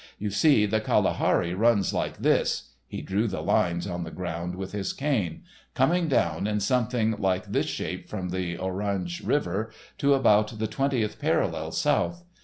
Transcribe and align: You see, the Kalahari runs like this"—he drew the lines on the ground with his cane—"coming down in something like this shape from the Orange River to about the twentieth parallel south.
You 0.17 0.31
see, 0.31 0.65
the 0.65 0.81
Kalahari 0.81 1.53
runs 1.53 1.93
like 1.93 2.17
this"—he 2.23 3.03
drew 3.03 3.27
the 3.27 3.43
lines 3.43 3.85
on 3.85 4.03
the 4.03 4.09
ground 4.09 4.55
with 4.55 4.71
his 4.71 4.93
cane—"coming 4.93 6.07
down 6.07 6.47
in 6.47 6.59
something 6.59 7.11
like 7.19 7.45
this 7.45 7.67
shape 7.67 8.09
from 8.09 8.29
the 8.29 8.57
Orange 8.57 9.21
River 9.23 9.71
to 9.99 10.15
about 10.15 10.57
the 10.57 10.65
twentieth 10.65 11.19
parallel 11.19 11.69
south. 11.71 12.23